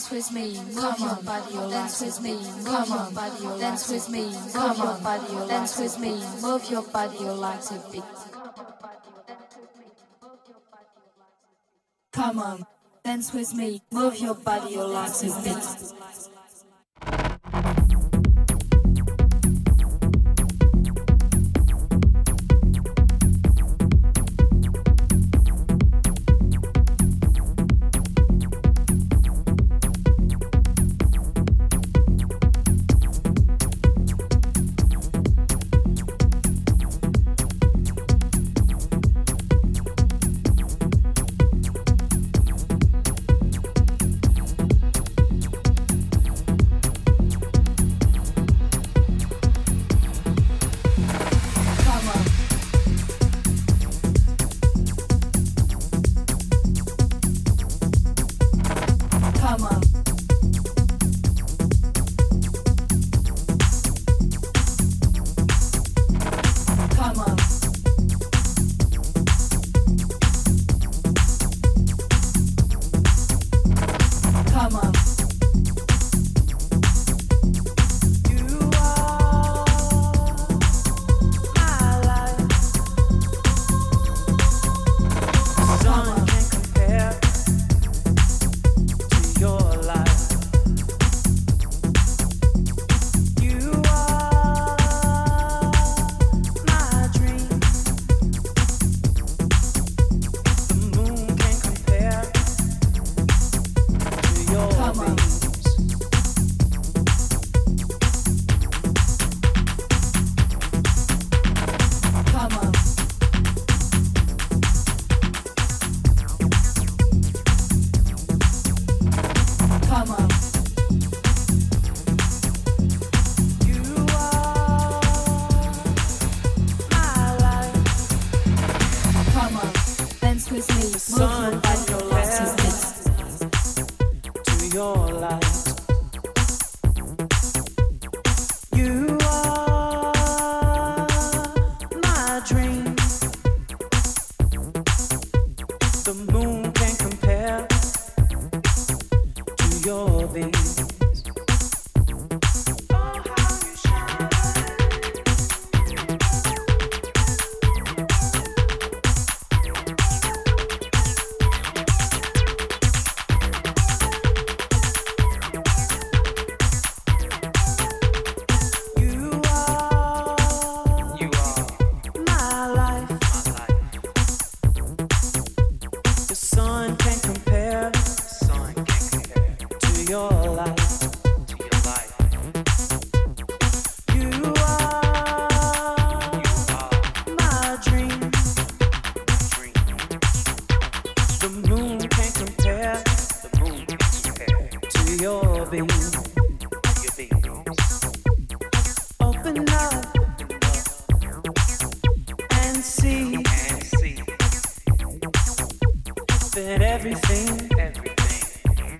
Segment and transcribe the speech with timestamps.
[0.00, 4.34] dance with me, come on, body, dance with me, come on, body, dance with me,
[4.50, 8.02] come on, body, dance with me, move your body, you like to beat.
[12.12, 12.66] Come on,
[13.04, 17.29] dance with me, move your body, you like to beat.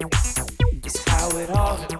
[0.02, 1.99] It's how it all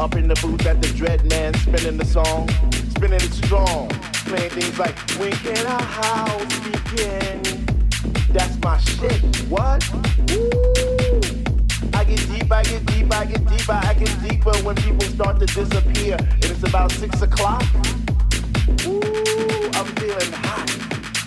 [0.00, 2.48] Up in the booth at the dread man spinning the song,
[2.88, 3.86] spinning it strong,
[4.24, 7.42] playing things like When can our house begin?
[8.32, 9.20] That's my shit.
[9.50, 9.84] What?
[10.30, 10.48] Woo!
[11.92, 15.38] I get deep, I get deep, I get deep, I get deeper when people start
[15.40, 17.62] to disappear, and it's about six o'clock.
[18.86, 20.66] Ooh, I'm feeling hot.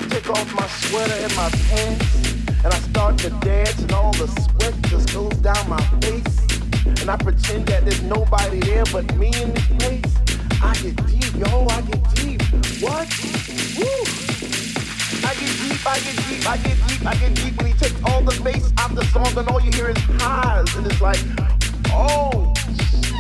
[0.10, 4.26] Take off my sweater and my pants, and I start to dance, and all the
[4.26, 6.43] sweat just goes down my face.
[6.86, 10.04] And I pretend that there's nobody there but me in this place.
[10.62, 12.42] I get deep, yo, I get deep.
[12.82, 13.08] What?
[13.78, 14.04] Woo!
[15.24, 18.04] I get deep, I get deep, I get deep, I get deep when he takes
[18.04, 20.76] all the bass out the song and all you hear is highs.
[20.76, 21.20] And it's like,
[21.92, 23.12] oh, shit.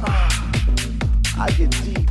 [0.00, 0.52] Ah,
[1.38, 2.08] I get deep.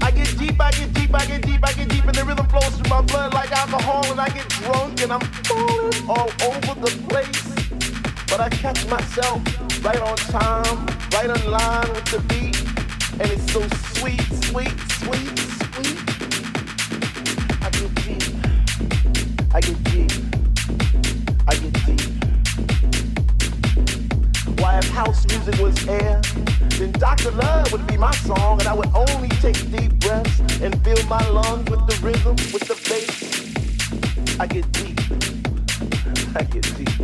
[0.00, 2.46] I get deep, I get deep, I get deep, I get deep, and the rhythm
[2.46, 6.80] flows through my blood like alcohol, and I get drunk and I'm falling all over
[6.80, 7.57] the place.
[8.30, 9.40] But I catch myself
[9.82, 12.60] right on time, right on line with the beat,
[13.18, 13.60] and it's so
[13.96, 15.38] sweet, sweet, sweet,
[15.72, 15.98] sweet.
[17.64, 18.22] I get deep,
[19.54, 20.12] I get deep,
[21.48, 22.00] I get deep.
[24.60, 26.20] Why if house music was air,
[26.78, 27.30] then Dr.
[27.30, 31.26] Love would be my song, and I would only take deep breaths and fill my
[31.30, 34.38] lungs with the rhythm, with the bass.
[34.38, 35.00] I get deep,
[36.36, 36.97] I get deep.